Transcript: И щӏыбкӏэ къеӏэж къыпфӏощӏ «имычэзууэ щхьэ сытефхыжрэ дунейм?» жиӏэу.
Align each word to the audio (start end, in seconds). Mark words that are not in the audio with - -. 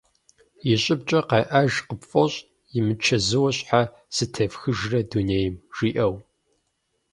И 0.71 0.75
щӏыбкӏэ 0.81 1.19
къеӏэж 1.29 1.73
къыпфӏощӏ 1.87 2.39
«имычэзууэ 2.77 3.51
щхьэ 3.57 3.81
сытефхыжрэ 4.15 5.01
дунейм?» 5.09 5.55
жиӏэу. 5.75 6.13